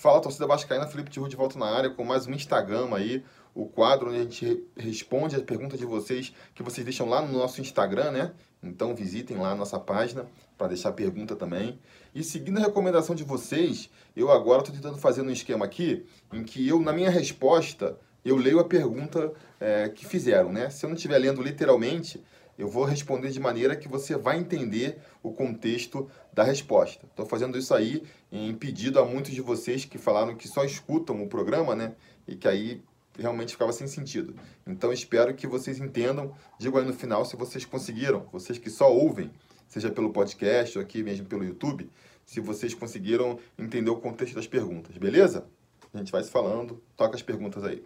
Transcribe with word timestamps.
Fala 0.00 0.18
Torcida 0.18 0.46
Vascaína, 0.46 0.86
Felipe 0.86 1.10
Tiru 1.10 1.28
de 1.28 1.36
volta 1.36 1.58
na 1.58 1.66
área 1.66 1.90
com 1.90 2.02
mais 2.02 2.26
um 2.26 2.32
Instagram 2.32 2.88
aí, 2.94 3.22
o 3.54 3.66
quadro 3.66 4.08
onde 4.08 4.16
a 4.16 4.22
gente 4.22 4.64
responde 4.74 5.36
as 5.36 5.42
perguntas 5.42 5.78
de 5.78 5.84
vocês 5.84 6.32
que 6.54 6.62
vocês 6.62 6.82
deixam 6.82 7.06
lá 7.06 7.20
no 7.20 7.30
nosso 7.30 7.60
Instagram, 7.60 8.10
né? 8.10 8.32
Então 8.62 8.94
visitem 8.94 9.36
lá 9.36 9.50
a 9.50 9.54
nossa 9.54 9.78
página 9.78 10.24
para 10.56 10.68
deixar 10.68 10.92
pergunta 10.92 11.36
também. 11.36 11.78
E 12.14 12.24
seguindo 12.24 12.56
a 12.56 12.62
recomendação 12.62 13.14
de 13.14 13.24
vocês, 13.24 13.90
eu 14.16 14.30
agora 14.30 14.60
estou 14.60 14.74
tentando 14.74 14.96
fazer 14.96 15.20
um 15.20 15.28
esquema 15.28 15.66
aqui 15.66 16.06
em 16.32 16.44
que 16.44 16.66
eu, 16.66 16.80
na 16.80 16.94
minha 16.94 17.10
resposta, 17.10 17.98
eu 18.24 18.36
leio 18.36 18.58
a 18.58 18.64
pergunta 18.64 19.34
é, 19.60 19.90
que 19.90 20.06
fizeram, 20.06 20.50
né? 20.50 20.70
Se 20.70 20.86
eu 20.86 20.88
não 20.88 20.96
estiver 20.96 21.18
lendo 21.18 21.42
literalmente, 21.42 22.24
eu 22.60 22.68
vou 22.68 22.84
responder 22.84 23.30
de 23.30 23.40
maneira 23.40 23.74
que 23.74 23.88
você 23.88 24.14
vai 24.16 24.38
entender 24.38 24.98
o 25.22 25.32
contexto 25.32 26.10
da 26.30 26.44
resposta. 26.44 27.06
Estou 27.06 27.24
fazendo 27.24 27.56
isso 27.56 27.72
aí 27.72 28.02
em 28.30 28.54
pedido 28.54 29.00
a 29.00 29.04
muitos 29.04 29.32
de 29.32 29.40
vocês 29.40 29.86
que 29.86 29.96
falaram 29.96 30.36
que 30.36 30.46
só 30.46 30.62
escutam 30.62 31.22
o 31.22 31.26
programa, 31.26 31.74
né? 31.74 31.94
E 32.28 32.36
que 32.36 32.46
aí 32.46 32.82
realmente 33.18 33.52
ficava 33.52 33.72
sem 33.72 33.86
sentido. 33.86 34.34
Então 34.66 34.92
espero 34.92 35.34
que 35.34 35.46
vocês 35.46 35.78
entendam. 35.78 36.34
Digo 36.58 36.78
aí 36.78 36.84
no 36.84 36.92
final 36.92 37.24
se 37.24 37.34
vocês 37.34 37.64
conseguiram, 37.64 38.26
vocês 38.30 38.58
que 38.58 38.68
só 38.68 38.92
ouvem, 38.92 39.30
seja 39.66 39.90
pelo 39.90 40.12
podcast 40.12 40.76
ou 40.76 40.84
aqui 40.84 41.02
mesmo 41.02 41.24
pelo 41.24 41.42
YouTube, 41.42 41.90
se 42.26 42.40
vocês 42.40 42.74
conseguiram 42.74 43.38
entender 43.58 43.90
o 43.90 43.96
contexto 43.96 44.34
das 44.34 44.46
perguntas, 44.46 44.98
beleza? 44.98 45.46
A 45.94 45.98
gente 45.98 46.12
vai 46.12 46.22
se 46.22 46.30
falando, 46.30 46.80
toca 46.94 47.16
as 47.16 47.22
perguntas 47.22 47.64
aí. 47.64 47.82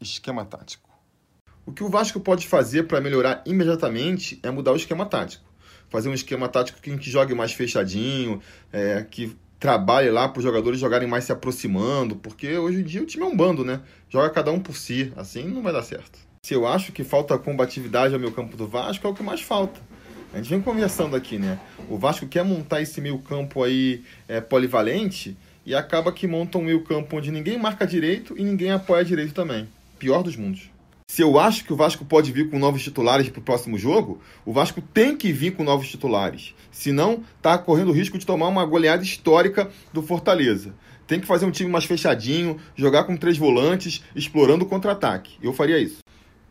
Esquema 0.00 0.46
tático. 0.46 0.89
O 1.70 1.72
que 1.72 1.84
o 1.84 1.88
Vasco 1.88 2.18
pode 2.18 2.48
fazer 2.48 2.88
para 2.88 3.00
melhorar 3.00 3.44
imediatamente 3.46 4.40
é 4.42 4.50
mudar 4.50 4.72
o 4.72 4.76
esquema 4.76 5.06
tático. 5.06 5.44
Fazer 5.88 6.08
um 6.08 6.12
esquema 6.12 6.48
tático 6.48 6.80
que, 6.80 6.98
jogue 7.08 7.32
mais 7.32 7.52
fechadinho, 7.52 8.42
é, 8.72 9.06
que 9.08 9.36
trabalhe 9.56 10.10
lá 10.10 10.28
para 10.28 10.40
os 10.40 10.44
jogadores 10.44 10.80
jogarem 10.80 11.06
mais 11.06 11.22
se 11.22 11.30
aproximando, 11.30 12.16
porque 12.16 12.58
hoje 12.58 12.80
em 12.80 12.82
dia 12.82 13.00
o 13.00 13.06
time 13.06 13.22
é 13.22 13.26
um 13.28 13.36
bando, 13.36 13.64
né? 13.64 13.82
Joga 14.08 14.28
cada 14.30 14.50
um 14.50 14.58
por 14.58 14.76
si, 14.76 15.12
assim 15.16 15.44
não 15.46 15.62
vai 15.62 15.72
dar 15.72 15.84
certo. 15.84 16.18
Se 16.44 16.54
eu 16.54 16.66
acho 16.66 16.90
que 16.90 17.04
falta 17.04 17.38
combatividade 17.38 18.12
ao 18.14 18.18
meu 18.18 18.32
campo 18.32 18.56
do 18.56 18.66
Vasco, 18.66 19.06
é 19.06 19.10
o 19.10 19.14
que 19.14 19.22
mais 19.22 19.40
falta. 19.40 19.80
A 20.34 20.38
gente 20.38 20.50
vem 20.50 20.60
conversando 20.60 21.14
aqui, 21.14 21.38
né? 21.38 21.60
O 21.88 21.96
Vasco 21.96 22.26
quer 22.26 22.44
montar 22.44 22.82
esse 22.82 23.00
meio 23.00 23.20
campo 23.20 23.62
aí 23.62 24.02
é, 24.26 24.40
polivalente 24.40 25.36
e 25.64 25.72
acaba 25.72 26.10
que 26.10 26.26
monta 26.26 26.58
um 26.58 26.62
meio 26.62 26.82
campo 26.82 27.16
onde 27.16 27.30
ninguém 27.30 27.56
marca 27.56 27.86
direito 27.86 28.36
e 28.36 28.42
ninguém 28.42 28.72
apoia 28.72 29.04
direito 29.04 29.32
também. 29.32 29.68
Pior 30.00 30.24
dos 30.24 30.34
mundos. 30.34 30.68
Se 31.10 31.22
eu 31.22 31.40
acho 31.40 31.64
que 31.64 31.72
o 31.72 31.76
Vasco 31.76 32.04
pode 32.04 32.30
vir 32.30 32.48
com 32.48 32.56
novos 32.56 32.84
titulares 32.84 33.28
para 33.28 33.40
o 33.40 33.42
próximo 33.42 33.76
jogo, 33.76 34.20
o 34.46 34.52
Vasco 34.52 34.80
tem 34.80 35.16
que 35.16 35.32
vir 35.32 35.56
com 35.56 35.64
novos 35.64 35.88
titulares. 35.88 36.54
Senão, 36.70 37.24
está 37.36 37.58
correndo 37.58 37.88
o 37.88 37.92
risco 37.92 38.16
de 38.16 38.24
tomar 38.24 38.46
uma 38.46 38.64
goleada 38.64 39.02
histórica 39.02 39.68
do 39.92 40.04
Fortaleza. 40.04 40.72
Tem 41.08 41.18
que 41.18 41.26
fazer 41.26 41.46
um 41.46 41.50
time 41.50 41.68
mais 41.68 41.84
fechadinho, 41.84 42.58
jogar 42.76 43.02
com 43.02 43.16
três 43.16 43.36
volantes, 43.36 44.04
explorando 44.14 44.64
o 44.64 44.68
contra-ataque. 44.68 45.36
Eu 45.42 45.52
faria 45.52 45.80
isso. 45.80 45.98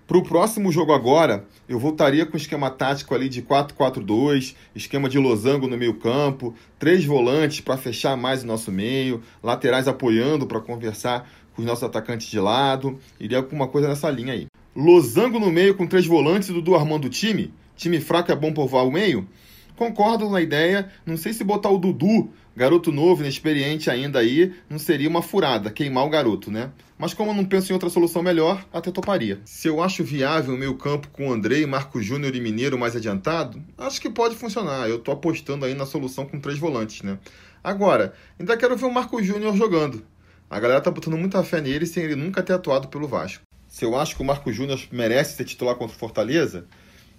Para 0.09 0.17
o 0.17 0.23
próximo 0.23 0.71
jogo 0.71 0.91
agora, 0.91 1.45
eu 1.67 1.77
voltaria 1.77 2.25
com 2.25 2.33
o 2.33 2.37
esquema 2.37 2.71
tático 2.71 3.13
ali 3.13 3.29
de 3.29 3.43
4-4-2, 3.43 4.55
esquema 4.75 5.07
de 5.07 5.19
losango 5.19 5.67
no 5.67 5.77
meio 5.77 5.93
campo, 5.99 6.55
três 6.79 7.05
volantes 7.05 7.61
para 7.61 7.77
fechar 7.77 8.17
mais 8.17 8.43
o 8.43 8.47
nosso 8.47 8.71
meio, 8.71 9.21
laterais 9.43 9.87
apoiando 9.87 10.47
para 10.47 10.59
conversar 10.59 11.29
com 11.59 11.63
os 11.63 11.65
nossos 11.65 11.83
atacantes 11.83 12.27
de 12.27 12.39
lado. 12.39 12.97
Iria 13.19 13.37
alguma 13.37 13.67
coisa 13.67 13.87
nessa 13.89 14.09
linha 14.09 14.33
aí. 14.33 14.47
Losango 14.75 15.39
no 15.39 15.51
meio 15.51 15.75
com 15.75 15.85
três 15.85 16.05
volantes 16.05 16.47
e 16.47 16.53
Dudu 16.53 16.73
armando 16.73 17.05
o 17.05 17.09
time? 17.09 17.53
Time 17.75 17.99
fraco 17.99 18.31
é 18.31 18.35
bom 18.35 18.53
povoar 18.53 18.85
o 18.85 18.91
meio? 18.91 19.27
Concordo 19.75 20.29
na 20.29 20.41
ideia, 20.41 20.89
não 21.05 21.15
sei 21.15 21.31
se 21.31 21.41
botar 21.43 21.69
o 21.69 21.77
Dudu, 21.77 22.29
garoto 22.55 22.91
novo, 22.91 23.21
inexperiente 23.21 23.89
ainda 23.89 24.19
aí, 24.19 24.53
não 24.69 24.77
seria 24.77 25.07
uma 25.07 25.21
furada, 25.21 25.71
queimar 25.71 26.05
o 26.05 26.09
garoto, 26.09 26.51
né? 26.51 26.71
Mas 26.97 27.13
como 27.13 27.31
eu 27.31 27.35
não 27.35 27.45
penso 27.45 27.71
em 27.71 27.73
outra 27.73 27.89
solução 27.89 28.21
melhor, 28.21 28.65
até 28.73 28.91
toparia. 28.91 29.39
Se 29.45 29.69
eu 29.69 29.81
acho 29.81 30.03
viável 30.03 30.53
o 30.53 30.57
meio 30.57 30.75
campo 30.75 31.07
com 31.13 31.31
Andrei, 31.31 31.65
Marco 31.65 32.01
Júnior 32.01 32.35
e 32.35 32.41
Mineiro 32.41 32.77
mais 32.77 32.93
adiantado, 32.93 33.61
acho 33.77 34.01
que 34.01 34.09
pode 34.09 34.35
funcionar. 34.35 34.89
Eu 34.89 34.99
tô 34.99 35.11
apostando 35.11 35.65
aí 35.65 35.73
na 35.73 35.85
solução 35.85 36.25
com 36.25 36.41
três 36.41 36.59
volantes, 36.59 37.01
né? 37.01 37.17
Agora, 37.63 38.13
ainda 38.37 38.57
quero 38.57 38.75
ver 38.75 38.85
o 38.85 38.93
Marco 38.93 39.21
Júnior 39.23 39.55
jogando. 39.55 40.03
A 40.49 40.59
galera 40.59 40.81
tá 40.81 40.89
botando 40.89 41.15
muita 41.15 41.43
fé 41.43 41.61
nele 41.61 41.85
sem 41.85 42.03
ele 42.03 42.15
nunca 42.15 42.41
ter 42.41 42.53
atuado 42.53 42.87
pelo 42.87 43.07
Vasco. 43.07 43.43
Se 43.67 43.85
eu 43.85 43.95
acho 43.95 44.15
que 44.15 44.21
o 44.23 44.25
Marco 44.25 44.51
Júnior 44.51 44.81
merece 44.91 45.37
ser 45.37 45.45
titular 45.45 45.75
contra 45.75 45.95
o 45.95 45.99
Fortaleza, 45.99 46.65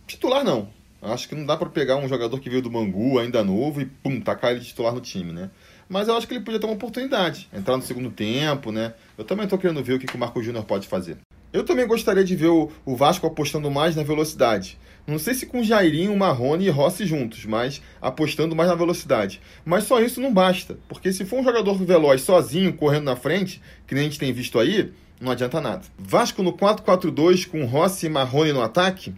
titular 0.04 0.42
não. 0.42 0.68
Acho 1.00 1.28
que 1.28 1.36
não 1.36 1.46
dá 1.46 1.56
para 1.56 1.68
pegar 1.68 1.96
um 1.96 2.08
jogador 2.08 2.40
que 2.40 2.50
veio 2.50 2.60
do 2.60 2.68
Bangu, 2.68 3.20
ainda 3.20 3.44
novo, 3.44 3.80
e 3.80 3.86
pum, 3.86 4.20
tacar 4.20 4.50
ele 4.50 4.60
titular 4.60 4.92
no 4.92 5.00
time, 5.00 5.32
né? 5.32 5.48
Mas 5.88 6.08
eu 6.08 6.16
acho 6.16 6.26
que 6.26 6.34
ele 6.34 6.44
podia 6.44 6.58
ter 6.58 6.66
uma 6.66 6.74
oportunidade, 6.74 7.48
entrar 7.52 7.76
no 7.76 7.82
segundo 7.84 8.10
tempo, 8.10 8.72
né? 8.72 8.94
Eu 9.16 9.24
também 9.24 9.46
tô 9.46 9.56
querendo 9.56 9.82
ver 9.82 9.94
o 9.94 9.98
que, 10.00 10.06
que 10.06 10.16
o 10.16 10.18
Marco 10.18 10.42
Júnior 10.42 10.64
pode 10.64 10.88
fazer. 10.88 11.16
Eu 11.52 11.64
também 11.64 11.86
gostaria 11.86 12.24
de 12.24 12.34
ver 12.34 12.48
o, 12.48 12.70
o 12.84 12.96
Vasco 12.96 13.28
apostando 13.28 13.70
mais 13.70 13.94
na 13.94 14.02
velocidade. 14.02 14.76
Não 15.10 15.18
sei 15.18 15.34
se 15.34 15.44
com 15.44 15.60
Jairinho, 15.60 16.16
Marrone 16.16 16.66
e 16.66 16.70
Rossi 16.70 17.04
juntos, 17.04 17.44
mas 17.44 17.82
apostando 18.00 18.54
mais 18.54 18.68
na 18.68 18.76
velocidade. 18.76 19.40
Mas 19.64 19.82
só 19.82 20.00
isso 20.00 20.20
não 20.20 20.32
basta, 20.32 20.78
porque 20.86 21.12
se 21.12 21.24
for 21.24 21.40
um 21.40 21.42
jogador 21.42 21.74
veloz 21.84 22.22
sozinho, 22.22 22.72
correndo 22.72 23.06
na 23.06 23.16
frente, 23.16 23.60
que 23.88 23.94
nem 23.96 24.02
a 24.02 24.06
gente 24.06 24.20
tem 24.20 24.32
visto 24.32 24.56
aí, 24.56 24.92
não 25.20 25.32
adianta 25.32 25.60
nada. 25.60 25.82
Vasco 25.98 26.44
no 26.44 26.52
4-4-2 26.52 27.44
com 27.48 27.64
Rossi 27.64 28.06
e 28.06 28.08
Marrone 28.08 28.52
no 28.52 28.62
ataque, 28.62 29.12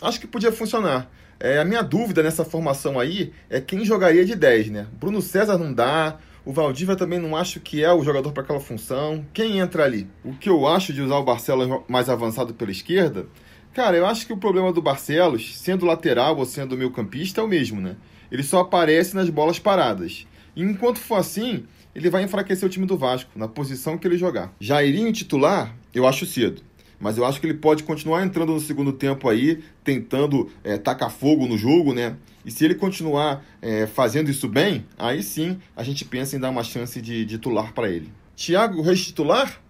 acho 0.00 0.18
que 0.18 0.26
podia 0.26 0.50
funcionar. 0.50 1.12
É, 1.38 1.58
a 1.58 1.66
minha 1.66 1.82
dúvida 1.82 2.22
nessa 2.22 2.42
formação 2.42 2.98
aí 2.98 3.30
é 3.50 3.60
quem 3.60 3.84
jogaria 3.84 4.24
de 4.24 4.34
10, 4.34 4.70
né? 4.70 4.86
Bruno 4.98 5.20
César 5.20 5.58
não 5.58 5.70
dá, 5.70 6.16
o 6.46 6.52
Valdívia 6.52 6.96
também 6.96 7.18
não 7.18 7.36
acho 7.36 7.60
que 7.60 7.84
é 7.84 7.92
o 7.92 8.02
jogador 8.02 8.32
para 8.32 8.42
aquela 8.42 8.60
função. 8.60 9.22
Quem 9.34 9.58
entra 9.58 9.84
ali? 9.84 10.08
O 10.24 10.32
que 10.32 10.48
eu 10.48 10.66
acho 10.66 10.94
de 10.94 11.02
usar 11.02 11.16
o 11.16 11.24
Barcelos 11.24 11.82
mais 11.86 12.08
avançado 12.08 12.54
pela 12.54 12.70
esquerda 12.70 13.26
Cara, 13.76 13.94
eu 13.94 14.06
acho 14.06 14.26
que 14.26 14.32
o 14.32 14.38
problema 14.38 14.72
do 14.72 14.80
Barcelos, 14.80 15.54
sendo 15.58 15.84
lateral 15.84 16.34
ou 16.38 16.46
sendo 16.46 16.78
meio 16.78 16.90
campista, 16.90 17.42
é 17.42 17.44
o 17.44 17.46
mesmo, 17.46 17.78
né? 17.78 17.94
Ele 18.32 18.42
só 18.42 18.60
aparece 18.60 19.14
nas 19.14 19.28
bolas 19.28 19.58
paradas. 19.58 20.26
E 20.56 20.62
enquanto 20.62 20.98
for 20.98 21.16
assim, 21.16 21.64
ele 21.94 22.08
vai 22.08 22.22
enfraquecer 22.22 22.66
o 22.66 22.70
time 22.70 22.86
do 22.86 22.96
Vasco, 22.96 23.30
na 23.36 23.46
posição 23.46 23.98
que 23.98 24.08
ele 24.08 24.16
jogar. 24.16 24.50
Jairinho 24.58 25.12
titular, 25.12 25.76
eu 25.92 26.06
acho 26.06 26.24
cedo. 26.24 26.62
Mas 26.98 27.18
eu 27.18 27.26
acho 27.26 27.38
que 27.38 27.46
ele 27.46 27.58
pode 27.58 27.82
continuar 27.82 28.24
entrando 28.24 28.54
no 28.54 28.60
segundo 28.60 28.94
tempo 28.94 29.28
aí, 29.28 29.62
tentando 29.84 30.50
é, 30.64 30.78
tacar 30.78 31.10
fogo 31.10 31.46
no 31.46 31.58
jogo, 31.58 31.92
né? 31.92 32.16
E 32.46 32.50
se 32.50 32.64
ele 32.64 32.76
continuar 32.76 33.44
é, 33.60 33.86
fazendo 33.86 34.30
isso 34.30 34.48
bem, 34.48 34.86
aí 34.96 35.22
sim 35.22 35.58
a 35.76 35.82
gente 35.82 36.02
pensa 36.02 36.34
em 36.34 36.40
dar 36.40 36.48
uma 36.48 36.64
chance 36.64 36.98
de, 37.02 37.26
de 37.26 37.36
titular 37.36 37.74
para 37.74 37.90
ele. 37.90 38.10
Thiago 38.34 38.80
Reis 38.80 39.04
titular? 39.04 39.60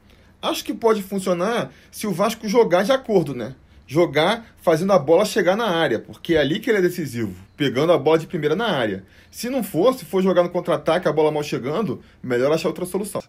Acho 0.40 0.64
que 0.64 0.72
pode 0.72 1.02
funcionar 1.02 1.72
se 1.90 2.06
o 2.06 2.12
Vasco 2.12 2.48
jogar 2.48 2.84
de 2.84 2.92
acordo, 2.92 3.34
né? 3.34 3.56
Jogar 3.86 4.46
fazendo 4.56 4.92
a 4.92 4.98
bola 4.98 5.24
chegar 5.24 5.56
na 5.56 5.66
área, 5.66 5.98
porque 5.98 6.34
é 6.34 6.38
ali 6.38 6.58
que 6.58 6.70
ele 6.70 6.78
é 6.78 6.82
decisivo, 6.82 7.34
pegando 7.56 7.92
a 7.92 7.98
bola 7.98 8.18
de 8.18 8.26
primeira 8.26 8.56
na 8.56 8.66
área. 8.66 9.04
Se 9.30 9.48
não 9.48 9.62
for, 9.62 9.94
se 9.94 10.04
for 10.04 10.22
jogar 10.22 10.42
no 10.42 10.50
contra-ataque, 10.50 11.08
a 11.08 11.12
bola 11.12 11.30
mal 11.30 11.42
chegando, 11.42 12.02
melhor 12.22 12.52
achar 12.52 12.68
outra 12.68 12.84
solução. 12.84 13.22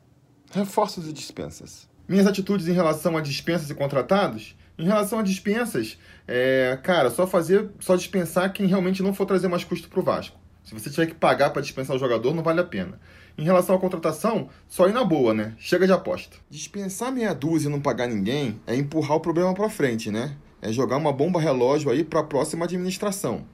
Reforços 0.52 1.08
e 1.08 1.14
dispensas. 1.14 1.88
Minhas 2.08 2.26
atitudes 2.26 2.68
em 2.68 2.74
relação 2.74 3.18
a 3.18 3.22
dispensas 3.22 3.70
e 3.70 3.76
contratados? 3.76 4.56
Em 4.78 4.86
relação 4.86 5.20
a 5.20 5.24
dispensas, 5.24 5.98
é, 6.28 6.78
cara, 6.84 7.10
só 7.10 7.28
fazer, 7.28 7.70
só 7.80 7.96
dispensar 7.96 8.54
quem 8.54 8.68
realmente 8.68 9.04
não 9.04 9.14
for 9.14 9.26
trazer 9.26 9.48
mais 9.48 9.64
custo 9.64 9.90
para 9.90 10.00
o 10.00 10.04
Vasco. 10.04 10.38
Se 10.64 10.74
você 10.74 10.90
tiver 10.90 11.08
que 11.08 11.16
pagar 11.16 11.52
para 11.52 11.62
dispensar 11.62 11.96
o 11.96 12.00
jogador, 12.00 12.36
não 12.36 12.44
vale 12.44 12.60
a 12.60 12.64
pena. 12.64 13.00
Em 13.38 13.44
relação 13.44 13.76
à 13.76 13.80
contratação, 13.80 14.50
só 14.68 14.88
ir 14.88 14.94
na 14.94 15.04
boa, 15.04 15.34
né? 15.34 15.54
Chega 15.58 15.86
de 15.86 15.94
aposta. 15.94 16.38
Dispensar 16.50 17.12
meia 17.12 17.34
dúzia 17.34 17.70
e 17.70 17.72
não 17.72 17.80
pagar 17.80 18.08
ninguém 18.08 18.60
é 18.68 18.76
empurrar 18.76 19.18
o 19.18 19.22
problema 19.22 19.54
para 19.54 19.70
frente, 19.70 20.12
né? 20.12 20.36
É 20.68 20.74
jogar 20.74 20.98
uma 20.98 21.14
bomba 21.14 21.40
relógio 21.40 21.90
aí 21.90 22.04
para 22.04 22.20
a 22.20 22.24
próxima 22.24 22.66
administração. 22.66 23.46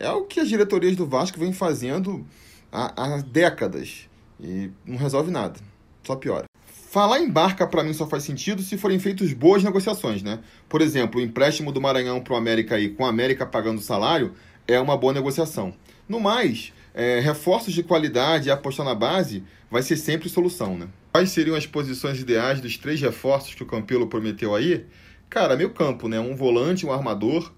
É 0.00 0.10
o 0.10 0.24
que 0.24 0.40
as 0.40 0.48
diretorias 0.48 0.96
do 0.96 1.06
Vasco 1.06 1.38
vêm 1.38 1.52
fazendo 1.52 2.26
há, 2.72 2.92
há 2.96 3.20
décadas 3.22 4.08
e 4.40 4.70
não 4.84 4.96
resolve 4.96 5.30
nada, 5.30 5.60
só 6.04 6.16
piora. 6.16 6.44
Falar 6.90 7.20
em 7.20 7.30
barca 7.30 7.66
para 7.66 7.84
mim 7.84 7.92
só 7.92 8.06
faz 8.06 8.24
sentido 8.24 8.62
se 8.62 8.76
forem 8.76 8.98
feitas 8.98 9.32
boas 9.32 9.62
negociações, 9.62 10.22
né? 10.22 10.40
Por 10.68 10.80
exemplo, 10.80 11.20
o 11.20 11.22
empréstimo 11.22 11.70
do 11.70 11.80
Maranhão 11.80 12.20
para 12.20 12.34
o 12.34 12.36
América 12.36 12.74
aí, 12.74 12.88
com 12.88 13.06
a 13.06 13.10
América 13.10 13.46
pagando 13.46 13.80
salário, 13.80 14.32
é 14.66 14.80
uma 14.80 14.96
boa 14.96 15.12
negociação. 15.12 15.72
No 16.08 16.18
mais, 16.18 16.72
é, 16.94 17.20
reforços 17.20 17.72
de 17.74 17.82
qualidade 17.82 18.48
e 18.48 18.50
apostar 18.50 18.84
na 18.84 18.94
base 18.94 19.44
vai 19.70 19.82
ser 19.82 19.96
sempre 19.96 20.28
solução, 20.28 20.76
né? 20.76 20.88
Quais 21.12 21.30
seriam 21.30 21.54
as 21.54 21.66
posições 21.66 22.20
ideais 22.20 22.60
dos 22.60 22.76
três 22.76 23.00
reforços 23.00 23.54
que 23.54 23.62
o 23.62 23.66
Campelo 23.66 24.06
prometeu 24.06 24.54
aí? 24.54 24.84
Cara, 25.28 25.56
meio 25.56 25.70
campo, 25.70 26.08
né? 26.08 26.18
Um 26.20 26.36
volante, 26.36 26.86
um 26.86 26.92
armador 26.92 27.52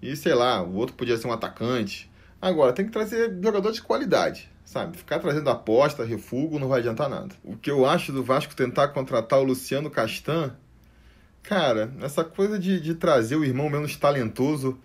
e 0.00 0.14
sei 0.14 0.34
lá, 0.34 0.62
o 0.62 0.74
outro 0.74 0.94
podia 0.94 1.16
ser 1.16 1.26
um 1.26 1.32
atacante. 1.32 2.10
Agora, 2.40 2.72
tem 2.72 2.84
que 2.84 2.92
trazer 2.92 3.36
jogador 3.42 3.72
de 3.72 3.82
qualidade, 3.82 4.50
sabe? 4.64 4.96
Ficar 4.96 5.18
trazendo 5.18 5.48
aposta, 5.48 6.04
refugo, 6.04 6.58
não 6.58 6.68
vai 6.68 6.80
adiantar 6.80 7.08
nada. 7.08 7.34
O 7.42 7.56
que 7.56 7.70
eu 7.70 7.86
acho 7.86 8.12
do 8.12 8.22
Vasco 8.22 8.54
tentar 8.54 8.88
contratar 8.88 9.40
o 9.40 9.44
Luciano 9.44 9.90
Castan, 9.90 10.54
cara, 11.42 11.92
essa 12.00 12.22
coisa 12.22 12.58
de, 12.58 12.80
de 12.80 12.94
trazer 12.94 13.36
o 13.36 13.44
irmão 13.44 13.70
menos 13.70 13.96
talentoso 13.96 14.78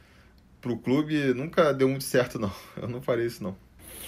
pro 0.62 0.78
clube 0.78 1.33
nunca 1.33 1.74
deu 1.74 1.89
muito 1.89 2.04
certo, 2.04 2.39
não. 2.39 2.51
Eu 2.81 2.88
não 2.88 3.01
farei 3.01 3.25
isso, 3.25 3.44
não. 3.44 3.56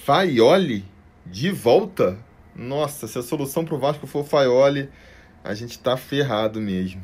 Faioli 0.06 0.86
de 1.26 1.52
volta? 1.52 2.18
Nossa, 2.56 3.08
se 3.08 3.18
a 3.18 3.24
solução 3.24 3.66
pro 3.66 3.80
Vasco 3.80 4.08
for 4.08 4.26
Faioli, 4.26 4.90
a 5.44 5.54
gente 5.54 5.80
tá 5.80 5.98
ferrado 5.98 6.62
mesmo. 6.62 7.04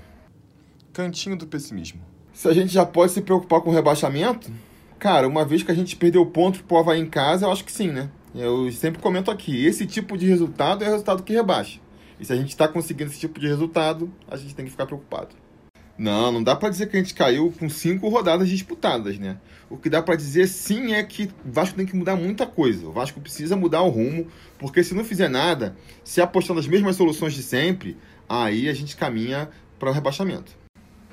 Cantinho 0.99 1.37
do 1.37 1.47
pessimismo. 1.47 2.01
Se 2.33 2.49
a 2.49 2.53
gente 2.53 2.73
já 2.73 2.85
pode 2.85 3.13
se 3.13 3.21
preocupar 3.21 3.61
com 3.61 3.69
o 3.69 3.73
rebaixamento? 3.73 4.51
Cara, 4.99 5.29
uma 5.29 5.45
vez 5.45 5.63
que 5.63 5.71
a 5.71 5.73
gente 5.73 5.95
perdeu 5.95 6.25
ponto 6.25 6.61
pro 6.65 6.75
Havaí 6.75 6.99
em 6.99 7.05
casa, 7.05 7.45
eu 7.45 7.51
acho 7.53 7.63
que 7.63 7.71
sim, 7.71 7.87
né? 7.87 8.09
Eu 8.35 8.69
sempre 8.73 9.01
comento 9.01 9.31
aqui, 9.31 9.65
esse 9.65 9.85
tipo 9.85 10.17
de 10.17 10.27
resultado 10.27 10.83
é 10.83 10.89
o 10.89 10.91
resultado 10.91 11.23
que 11.23 11.31
rebaixa. 11.31 11.79
E 12.19 12.25
se 12.25 12.33
a 12.33 12.35
gente 12.35 12.49
está 12.49 12.67
conseguindo 12.67 13.09
esse 13.09 13.19
tipo 13.21 13.39
de 13.39 13.47
resultado, 13.47 14.11
a 14.27 14.35
gente 14.35 14.53
tem 14.53 14.65
que 14.65 14.71
ficar 14.71 14.85
preocupado. 14.85 15.29
Não, 15.97 16.33
não 16.33 16.43
dá 16.43 16.53
para 16.53 16.67
dizer 16.67 16.89
que 16.89 16.97
a 16.97 16.99
gente 16.99 17.13
caiu 17.13 17.53
com 17.57 17.69
cinco 17.69 18.09
rodadas 18.09 18.49
disputadas, 18.49 19.17
né? 19.17 19.37
O 19.69 19.77
que 19.77 19.89
dá 19.89 20.01
para 20.01 20.17
dizer 20.17 20.49
sim 20.49 20.95
é 20.95 21.01
que 21.01 21.29
o 21.45 21.51
Vasco 21.51 21.77
tem 21.77 21.85
que 21.85 21.95
mudar 21.95 22.17
muita 22.17 22.45
coisa. 22.45 22.85
O 22.85 22.91
Vasco 22.91 23.21
precisa 23.21 23.55
mudar 23.55 23.83
o 23.83 23.89
rumo, 23.89 24.27
porque 24.57 24.83
se 24.83 24.93
não 24.93 25.05
fizer 25.05 25.29
nada, 25.29 25.77
se 26.03 26.19
apostar 26.19 26.57
nas 26.57 26.67
mesmas 26.67 26.97
soluções 26.97 27.33
de 27.33 27.41
sempre, 27.41 27.95
aí 28.27 28.67
a 28.67 28.73
gente 28.73 28.97
caminha 28.97 29.49
para 29.79 29.89
o 29.89 29.93
rebaixamento. 29.93 30.58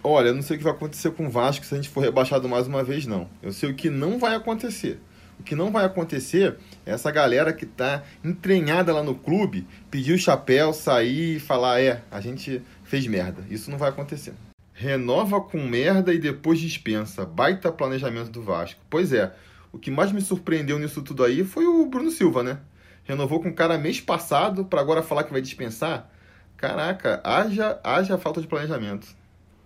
Olha, 0.08 0.32
não 0.32 0.40
sei 0.40 0.54
o 0.54 0.58
que 0.58 0.62
vai 0.62 0.72
acontecer 0.72 1.10
com 1.10 1.26
o 1.26 1.30
Vasco 1.30 1.66
se 1.66 1.74
a 1.74 1.76
gente 1.76 1.88
for 1.88 1.98
rebaixado 1.98 2.48
mais 2.48 2.68
uma 2.68 2.84
vez, 2.84 3.08
não. 3.08 3.28
Eu 3.42 3.52
sei 3.52 3.68
o 3.68 3.74
que 3.74 3.90
não 3.90 4.20
vai 4.20 4.36
acontecer. 4.36 5.00
O 5.36 5.42
que 5.42 5.56
não 5.56 5.72
vai 5.72 5.84
acontecer 5.84 6.58
é 6.86 6.92
essa 6.92 7.10
galera 7.10 7.52
que 7.52 7.64
está 7.64 8.04
entrenhada 8.22 8.94
lá 8.94 9.02
no 9.02 9.16
clube 9.16 9.66
pedir 9.90 10.12
o 10.12 10.18
chapéu, 10.18 10.72
sair 10.72 11.38
e 11.38 11.40
falar: 11.40 11.80
é, 11.80 12.04
a 12.08 12.20
gente 12.20 12.62
fez 12.84 13.04
merda. 13.08 13.42
Isso 13.50 13.68
não 13.68 13.76
vai 13.76 13.88
acontecer. 13.88 14.32
Renova 14.72 15.40
com 15.40 15.58
merda 15.58 16.14
e 16.14 16.20
depois 16.20 16.60
dispensa. 16.60 17.26
Baita 17.26 17.72
planejamento 17.72 18.30
do 18.30 18.42
Vasco. 18.42 18.80
Pois 18.88 19.12
é, 19.12 19.34
o 19.72 19.78
que 19.78 19.90
mais 19.90 20.12
me 20.12 20.20
surpreendeu 20.20 20.78
nisso 20.78 21.02
tudo 21.02 21.24
aí 21.24 21.42
foi 21.42 21.66
o 21.66 21.84
Bruno 21.84 22.12
Silva, 22.12 22.44
né? 22.44 22.60
Renovou 23.02 23.42
com 23.42 23.48
o 23.48 23.54
cara 23.54 23.76
mês 23.76 24.00
passado 24.00 24.64
para 24.64 24.80
agora 24.80 25.02
falar 25.02 25.24
que 25.24 25.32
vai 25.32 25.42
dispensar. 25.42 26.08
Caraca, 26.56 27.20
haja, 27.24 27.80
haja 27.82 28.16
falta 28.16 28.40
de 28.40 28.46
planejamento. 28.46 29.08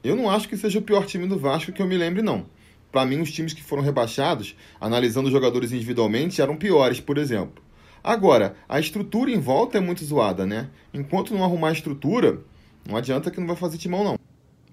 Eu 0.02 0.16
não 0.16 0.30
acho 0.30 0.48
que 0.48 0.56
seja 0.56 0.78
o 0.78 0.82
pior 0.82 1.04
time 1.04 1.26
do 1.26 1.38
Vasco 1.38 1.72
que 1.72 1.82
eu 1.82 1.86
me 1.86 1.96
lembre, 1.96 2.22
não. 2.22 2.46
Para 2.90 3.04
mim, 3.04 3.20
os 3.20 3.30
times 3.30 3.52
que 3.52 3.62
foram 3.62 3.82
rebaixados, 3.82 4.56
analisando 4.80 5.26
os 5.26 5.32
jogadores 5.32 5.72
individualmente, 5.72 6.40
eram 6.40 6.56
piores, 6.56 7.00
por 7.00 7.18
exemplo. 7.18 7.62
Agora, 8.02 8.56
a 8.68 8.80
estrutura 8.80 9.30
em 9.30 9.38
volta 9.38 9.76
é 9.76 9.80
muito 9.80 10.04
zoada, 10.04 10.46
né? 10.46 10.70
Enquanto 10.92 11.34
não 11.34 11.44
arrumar 11.44 11.68
a 11.68 11.72
estrutura, 11.72 12.40
não 12.88 12.96
adianta 12.96 13.30
que 13.30 13.38
não 13.38 13.46
vai 13.46 13.56
fazer 13.56 13.76
timão, 13.76 14.02
não. 14.02 14.18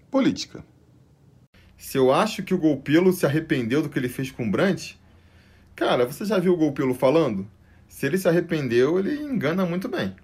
Política. 0.10 0.64
Se 1.78 1.98
eu 1.98 2.12
acho 2.12 2.42
que 2.42 2.54
o 2.54 2.58
Golpelo 2.58 3.12
se 3.12 3.26
arrependeu 3.26 3.82
do 3.82 3.90
que 3.90 4.00
ele 4.00 4.10
fez 4.10 4.32
com 4.32 4.48
o 4.48 4.52
Brant, 4.52 4.94
cara, 5.76 6.06
você 6.06 6.26
já 6.26 6.40
viu 6.40 6.54
o 6.54 6.58
Golpelo 6.58 6.94
falando? 6.94 7.46
Se 7.88 8.06
ele 8.06 8.18
se 8.18 8.28
arrependeu, 8.28 8.98
ele 8.98 9.22
engana 9.22 9.66
muito 9.66 9.90
bem. 9.90 10.16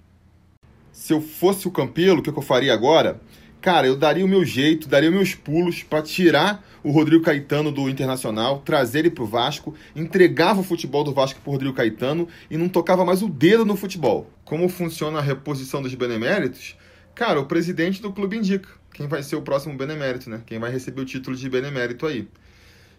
Se 0.92 1.12
eu 1.12 1.22
fosse 1.22 1.68
o 1.68 1.72
Campelo, 1.72 2.20
o 2.20 2.24
que 2.24 2.30
eu 2.30 2.42
faria 2.42 2.74
agora? 2.74 3.20
Cara, 3.64 3.88
eu 3.88 3.96
daria 3.96 4.26
o 4.26 4.28
meu 4.28 4.44
jeito, 4.44 4.90
daria 4.90 5.10
meus 5.10 5.36
pulos 5.36 5.84
para 5.84 6.02
tirar 6.02 6.62
o 6.84 6.92
Rodrigo 6.92 7.24
Caetano 7.24 7.72
do 7.72 7.90
Internacional, 7.90 8.60
trazer 8.60 9.00
ele 9.00 9.10
pro 9.10 9.26
Vasco, 9.26 9.74
entregava 9.96 10.60
o 10.60 10.64
futebol 10.66 11.02
do 11.02 11.14
Vasco 11.14 11.40
pro 11.40 11.54
Rodrigo 11.54 11.74
Caetano 11.74 12.28
e 12.52 12.58
não 12.58 12.68
tocava 12.68 13.06
mais 13.06 13.22
o 13.22 13.30
dedo 13.30 13.64
no 13.64 13.78
futebol. 13.78 14.30
Como 14.44 14.68
funciona 14.68 15.20
a 15.20 15.22
reposição 15.22 15.82
dos 15.82 15.96
beneméritos? 15.96 16.76
Cara, 17.16 17.40
o 17.40 17.46
presidente 17.46 18.02
do 18.02 18.12
clube 18.12 18.36
indica 18.36 18.68
quem 18.94 19.08
vai 19.08 19.24
ser 19.24 19.38
o 19.38 19.42
próximo 19.42 19.78
benemérito, 19.78 20.30
né? 20.30 20.42
Quem 20.46 20.60
vai 20.60 20.70
receber 20.70 21.00
o 21.00 21.06
título 21.06 21.34
de 21.34 21.50
benemérito 21.50 22.06
aí. 22.06 22.28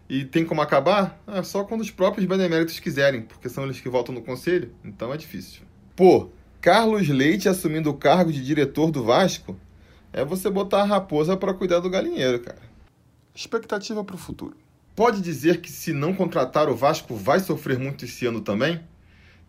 E 0.09 0.25
tem 0.25 0.47
como 0.47 0.63
acabar? 0.63 1.23
É 1.27 1.43
só 1.43 1.63
quando 1.65 1.83
os 1.83 1.91
próprios 1.91 2.27
beneméritos 2.27 2.81
quiserem, 2.81 3.21
porque 3.21 3.51
são 3.51 3.65
eles 3.65 3.83
que 3.83 3.89
votam 3.91 4.15
no 4.15 4.23
conselho, 4.23 4.73
então 4.83 5.13
é 5.13 5.19
difícil. 5.19 5.61
Pô, 5.95 6.31
Carlos 6.59 7.07
Leite 7.07 7.51
assumindo 7.51 7.91
o 7.91 7.95
cargo 7.95 8.33
de 8.33 8.43
diretor 8.43 8.91
do 8.91 9.05
Vasco 9.05 9.55
é 10.15 10.25
você 10.25 10.49
botar 10.49 10.81
a 10.81 10.87
raposa 10.87 11.37
para 11.37 11.53
cuidar 11.53 11.81
do 11.81 11.91
galinheiro, 11.91 12.41
cara. 12.41 12.63
Expectativa 13.35 14.03
para 14.03 14.15
o 14.15 14.19
futuro. 14.19 14.57
Pode 14.97 15.21
dizer 15.21 15.61
que 15.61 15.71
se 15.71 15.93
não 15.93 16.15
contratar 16.15 16.71
o 16.71 16.75
Vasco 16.75 17.15
vai 17.15 17.41
sofrer 17.41 17.79
muito 17.79 18.07
esse 18.07 18.25
ano 18.25 18.41
também? 18.41 18.81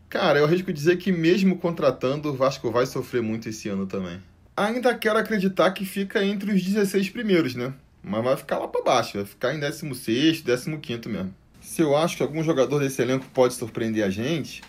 Cara, 0.09 0.39
eu 0.39 0.45
arrisco 0.45 0.73
dizer 0.73 0.97
que 0.97 1.11
mesmo 1.11 1.57
contratando, 1.57 2.29
o 2.29 2.35
Vasco 2.35 2.69
vai 2.69 2.85
sofrer 2.85 3.21
muito 3.21 3.47
esse 3.47 3.69
ano 3.69 3.85
também 3.85 4.21
ainda 4.55 4.95
quero 4.95 5.19
acreditar 5.19 5.71
que 5.71 5.85
fica 5.85 6.23
entre 6.23 6.53
os 6.53 6.63
16 6.63 7.09
primeiros, 7.09 7.55
né? 7.55 7.73
Mas 8.01 8.23
vai 8.23 8.37
ficar 8.37 8.59
lá 8.59 8.67
para 8.67 8.83
baixo, 8.83 9.17
vai 9.17 9.25
ficar 9.25 9.53
em 9.53 9.59
16, 9.59 10.43
15 10.81 11.09
mesmo. 11.09 11.33
Se 11.59 11.81
eu 11.81 11.97
acho 11.97 12.15
que 12.15 12.23
algum 12.23 12.43
jogador 12.43 12.79
desse 12.79 13.01
elenco 13.01 13.25
pode 13.33 13.55
surpreender 13.55 14.05
a 14.05 14.09
gente, 14.09 14.61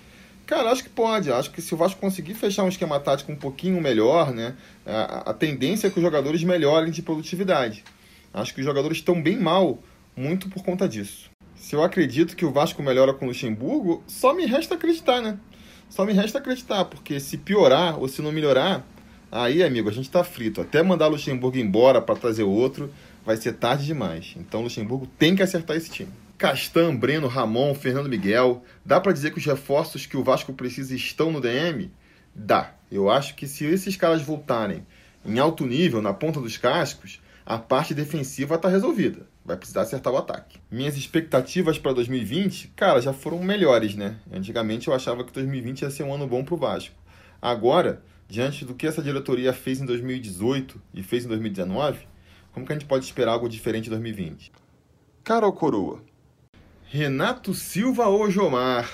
cara, 0.47 0.71
acho 0.71 0.85
que 0.85 0.89
pode. 0.89 1.31
Acho 1.31 1.51
que 1.51 1.61
se 1.61 1.75
o 1.75 1.77
Vasco 1.77 2.01
conseguir 2.01 2.35
fechar 2.35 2.65
um 2.65 2.69
esquema 2.69 3.01
tático 3.01 3.33
um 3.33 3.37
pouquinho 3.37 3.81
melhor, 3.81 4.33
né? 4.33 4.55
A, 4.87 5.31
a 5.31 5.35
tendência 5.35 5.89
é 5.89 5.91
que 5.91 5.99
os 5.99 6.03
jogadores 6.03 6.43
melhorem 6.45 6.91
de 6.91 7.03
produtividade. 7.03 7.85
Acho 8.33 8.55
que 8.55 8.61
os 8.61 8.67
jogadores 8.67 8.99
estão 8.99 9.21
bem 9.21 9.39
mal, 9.39 9.79
muito 10.17 10.49
por 10.49 10.63
conta 10.63 10.89
disso. 10.89 11.31
Se 11.57 11.75
eu 11.75 11.83
acredito 11.83 12.37
que 12.37 12.45
o 12.45 12.53
Vasco 12.53 12.83
melhora 12.83 13.13
com 13.13 13.25
o 13.25 13.29
Luxemburgo, 13.29 14.03
só 14.07 14.33
me 14.33 14.47
resta 14.47 14.75
acreditar, 14.75 15.21
né? 15.21 15.39
Só 15.89 16.05
me 16.05 16.13
resta 16.13 16.39
acreditar, 16.39 16.85
porque 16.85 17.19
se 17.19 17.39
piorar 17.39 17.99
ou 17.99 18.09
se 18.09 18.23
não 18.23 18.33
melhorar, 18.33 18.85
Aí, 19.31 19.63
amigo, 19.63 19.89
a 19.89 19.93
gente 19.93 20.11
tá 20.11 20.23
frito. 20.23 20.61
Até 20.61 20.83
mandar 20.83 21.09
Luxemburgo 21.09 21.59
embora 21.59 22.01
para 22.01 22.15
trazer 22.15 22.45
outro, 22.45 22.91
vai 23.25 23.37
ser 23.37 23.55
tarde 23.55 23.85
demais. 23.85 24.35
Então, 24.37 24.63
Luxemburgo 24.63 25.07
tem 25.19 25.35
que 25.35 25.43
acertar 25.43 25.77
esse 25.77 25.91
time. 25.91 26.11
Castan, 26.39 26.95
Breno, 26.95 27.29
Ramon, 27.29 27.75
Fernando 27.75 28.09
Miguel. 28.09 28.63
Dá 28.85 29.01
para 29.01 29.13
dizer 29.13 29.31
que 29.33 29.39
os 29.39 29.47
reforços 29.47 30.05
que 30.05 30.17
o 30.17 30.23
Vasco 30.23 30.53
precisa 30.53 30.95
estão 30.95 31.33
no 31.33 31.41
DM? 31.41 31.91
Dá. 32.35 32.75
Eu 32.93 33.11
acho 33.11 33.35
que 33.35 33.47
se 33.47 33.65
esses 33.65 33.97
caras 33.97 34.21
voltarem 34.21 34.87
em 35.25 35.39
alto 35.39 35.65
nível, 35.65 36.03
na 36.03 36.13
ponta 36.13 36.41
dos 36.41 36.57
cascos, 36.59 37.21
a 37.45 37.59
parte 37.59 37.95
defensiva 37.95 38.59
tá 38.59 38.69
resolvida. 38.69 39.27
Vai 39.45 39.57
precisar 39.57 39.83
acertar 39.83 40.13
o 40.13 40.17
ataque. 40.17 40.59
Minhas 40.71 40.97
expectativas 40.97 41.79
para 41.79 41.93
2020, 41.95 42.73
cara, 42.77 43.01
já 43.01 43.13
foram 43.13 43.43
melhores, 43.43 43.95
né? 43.95 44.17
Antigamente 44.31 44.89
eu 44.89 44.95
achava 44.95 45.25
que 45.25 45.33
2020 45.33 45.83
ia 45.83 45.91
ser 45.91 46.03
um 46.03 46.13
ano 46.13 46.27
bom 46.27 46.45
pro 46.45 46.57
Vasco. 46.57 46.95
Agora, 47.41 48.03
diante 48.29 48.65
do 48.65 48.75
que 48.75 48.87
essa 48.87 49.01
diretoria 49.03 49.53
fez 49.53 49.81
em 49.81 49.87
2018 49.87 50.81
e 50.93 51.03
fez 51.03 51.25
em 51.25 51.29
2019, 51.29 52.01
como 52.53 52.67
que 52.67 52.73
a 52.73 52.77
gente 52.77 52.89
pode 52.89 53.05
esperar 53.05 53.33
algo 53.33 53.49
diferente 53.49 53.87
em 53.87 53.91
2020? 53.91 54.53
Cara 55.25 55.51
coroa? 55.51 56.03
Renato 56.89 57.53
Silva 57.53 58.07
ou 58.07 58.31
Jomar? 58.31 58.89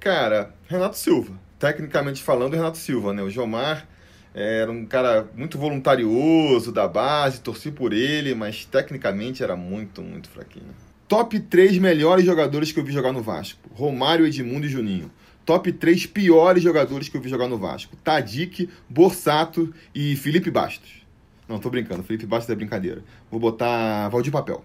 Cara, 0.00 0.54
Renato 0.66 0.96
Silva. 0.96 1.32
Tecnicamente 1.58 2.22
falando, 2.22 2.54
Renato 2.54 2.78
Silva, 2.78 3.12
né? 3.12 3.22
O 3.22 3.30
Jomar 3.30 3.88
era 4.32 4.70
um 4.70 4.86
cara 4.86 5.28
muito 5.34 5.58
voluntarioso 5.58 6.70
da 6.70 6.86
base, 6.86 7.40
torci 7.40 7.70
por 7.70 7.92
ele, 7.92 8.34
mas 8.34 8.64
tecnicamente 8.64 9.42
era 9.42 9.56
muito, 9.56 10.00
muito 10.00 10.28
fraquinho. 10.28 10.74
Top 11.08 11.38
3 11.38 11.78
melhores 11.78 12.24
jogadores 12.24 12.70
que 12.70 12.78
eu 12.78 12.84
vi 12.84 12.92
jogar 12.92 13.12
no 13.12 13.22
Vasco: 13.22 13.68
Romário, 13.74 14.26
Edmundo 14.26 14.66
e 14.66 14.68
Juninho 14.68 15.10
top 15.48 15.72
3 15.72 16.04
piores 16.04 16.62
jogadores 16.62 17.08
que 17.08 17.16
eu 17.16 17.22
vi 17.22 17.30
jogar 17.30 17.48
no 17.48 17.56
Vasco. 17.56 17.96
Tadic, 18.04 18.68
Borsato 18.86 19.72
e 19.94 20.14
Felipe 20.14 20.50
Bastos. 20.50 21.06
Não, 21.48 21.58
tô 21.58 21.70
brincando. 21.70 22.02
Felipe 22.02 22.26
Bastos 22.26 22.52
é 22.52 22.54
brincadeira. 22.54 23.02
Vou 23.30 23.40
botar 23.40 24.10
Valdir 24.10 24.30
Papel. 24.30 24.62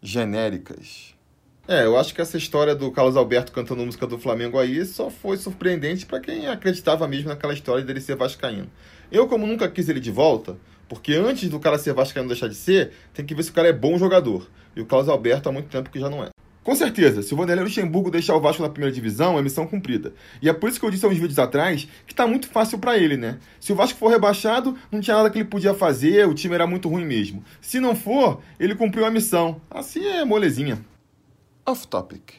Genéricas. 0.00 1.12
É, 1.68 1.84
eu 1.84 1.96
acho 1.96 2.12
que 2.12 2.20
essa 2.20 2.36
história 2.36 2.74
do 2.74 2.90
Carlos 2.90 3.16
Alberto 3.16 3.52
cantando 3.52 3.86
música 3.86 4.04
do 4.04 4.18
Flamengo 4.18 4.58
aí 4.58 4.84
só 4.84 5.08
foi 5.08 5.36
surpreendente 5.36 6.04
para 6.04 6.18
quem 6.18 6.48
acreditava 6.48 7.06
mesmo 7.06 7.28
naquela 7.28 7.54
história 7.54 7.84
dele 7.84 8.00
ser 8.00 8.16
vascaíno. 8.16 8.68
Eu, 9.12 9.28
como 9.28 9.46
nunca 9.46 9.68
quis 9.68 9.88
ele 9.88 10.00
de 10.00 10.10
volta, 10.10 10.56
porque 10.88 11.14
antes 11.14 11.48
do 11.48 11.60
cara 11.60 11.78
ser 11.78 11.94
vascaíno 11.94 12.28
deixar 12.28 12.48
de 12.48 12.56
ser, 12.56 12.90
tem 13.14 13.24
que 13.24 13.32
ver 13.32 13.44
se 13.44 13.50
o 13.50 13.54
cara 13.54 13.68
é 13.68 13.72
bom 13.72 13.96
jogador. 13.96 14.50
E 14.74 14.80
o 14.80 14.86
Carlos 14.86 15.08
Alberto 15.08 15.48
há 15.48 15.52
muito 15.52 15.68
tempo 15.68 15.88
que 15.88 16.00
já 16.00 16.10
não 16.10 16.24
é. 16.24 16.30
Com 16.64 16.74
certeza, 16.74 17.22
se 17.22 17.32
o 17.32 17.36
Vanderlei 17.36 17.64
Luxemburgo 17.64 18.10
deixar 18.10 18.34
o 18.34 18.40
Vasco 18.40 18.62
na 18.62 18.68
primeira 18.68 18.94
divisão, 18.94 19.38
é 19.38 19.42
missão 19.42 19.66
cumprida. 19.66 20.12
E 20.40 20.48
é 20.48 20.52
por 20.52 20.68
isso 20.68 20.80
que 20.80 20.86
eu 20.86 20.90
disse 20.90 21.04
há 21.04 21.08
uns 21.08 21.16
vídeos 21.16 21.38
atrás 21.38 21.86
que 22.06 22.14
tá 22.14 22.26
muito 22.26 22.48
fácil 22.48 22.78
para 22.78 22.98
ele, 22.98 23.16
né? 23.16 23.38
Se 23.60 23.72
o 23.72 23.76
Vasco 23.76 23.98
for 23.98 24.08
rebaixado, 24.08 24.76
não 24.90 25.00
tinha 25.00 25.16
nada 25.16 25.30
que 25.30 25.38
ele 25.38 25.48
podia 25.48 25.74
fazer, 25.74 26.26
o 26.26 26.34
time 26.34 26.54
era 26.54 26.66
muito 26.66 26.88
ruim 26.88 27.04
mesmo. 27.04 27.44
Se 27.60 27.78
não 27.78 27.94
for, 27.94 28.40
ele 28.58 28.74
cumpriu 28.74 29.04
a 29.04 29.10
missão. 29.10 29.60
Assim 29.70 30.04
é 30.06 30.24
molezinha. 30.24 30.91
Off 31.64 31.86
topic. 31.86 32.32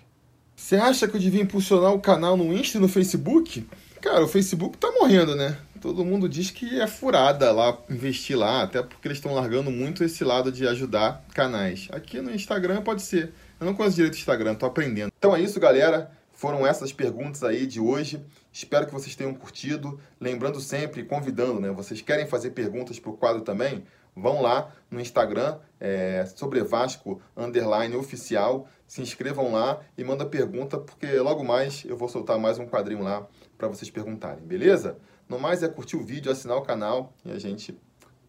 Você 0.53 0.75
acha 0.75 1.07
que 1.07 1.15
eu 1.15 1.19
devia 1.19 1.41
impulsionar 1.41 1.93
o 1.93 2.01
canal 2.01 2.35
no 2.35 2.53
Insta 2.53 2.77
e 2.77 2.81
no 2.81 2.89
Facebook? 2.89 3.65
Cara, 4.01 4.25
o 4.25 4.27
Facebook 4.27 4.77
tá 4.77 4.91
morrendo, 4.91 5.33
né? 5.33 5.57
Todo 5.79 6.03
mundo 6.03 6.27
diz 6.27 6.51
que 6.51 6.81
é 6.81 6.87
furada 6.87 7.49
lá 7.53 7.77
investir 7.89 8.37
lá, 8.37 8.63
até 8.63 8.83
porque 8.83 9.07
eles 9.07 9.19
estão 9.19 9.33
largando 9.33 9.71
muito 9.71 10.03
esse 10.03 10.25
lado 10.25 10.51
de 10.51 10.67
ajudar 10.67 11.25
canais. 11.33 11.87
Aqui 11.93 12.19
no 12.19 12.31
Instagram 12.31 12.81
pode 12.81 13.01
ser. 13.01 13.33
Eu 13.59 13.65
não 13.65 13.73
conheço 13.73 13.95
direito 13.95 14.15
o 14.15 14.17
Instagram, 14.17 14.55
tô 14.55 14.65
aprendendo. 14.65 15.11
Então 15.17 15.33
é 15.33 15.39
isso, 15.39 15.57
galera. 15.57 16.11
Foram 16.33 16.67
essas 16.67 16.91
perguntas 16.91 17.43
aí 17.43 17.65
de 17.65 17.79
hoje. 17.79 18.21
Espero 18.51 18.85
que 18.85 18.91
vocês 18.91 19.15
tenham 19.15 19.33
curtido. 19.33 19.97
Lembrando 20.19 20.59
sempre, 20.59 21.03
convidando, 21.03 21.61
né? 21.61 21.71
Vocês 21.71 22.01
querem 22.01 22.27
fazer 22.27 22.49
perguntas 22.49 22.99
para 22.99 23.11
o 23.11 23.15
quadro 23.15 23.41
também? 23.41 23.85
Vão 24.15 24.41
lá 24.41 24.71
no 24.89 24.99
Instagram, 24.99 25.57
é, 25.79 26.25
sobre 26.35 26.63
Vasco, 26.63 27.21
underline 27.35 27.95
oficial. 27.95 28.67
Se 28.87 29.01
inscrevam 29.01 29.51
lá 29.51 29.79
e 29.97 30.03
manda 30.03 30.25
pergunta, 30.25 30.77
porque 30.77 31.07
logo 31.19 31.43
mais 31.43 31.83
eu 31.85 31.97
vou 31.97 32.07
soltar 32.07 32.37
mais 32.37 32.59
um 32.59 32.67
quadrinho 32.67 33.03
lá 33.03 33.27
para 33.57 33.67
vocês 33.67 33.89
perguntarem, 33.89 34.43
beleza? 34.43 34.97
No 35.27 35.39
mais 35.39 35.63
é 35.63 35.67
curtir 35.67 35.95
o 35.95 36.03
vídeo, 36.03 36.31
assinar 36.31 36.57
o 36.57 36.61
canal 36.61 37.13
e 37.25 37.31
a 37.31 37.39
gente 37.39 37.77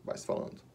vai 0.05 0.17
se 0.17 0.25
falando. 0.25 0.74